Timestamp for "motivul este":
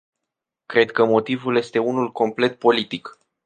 1.05-1.79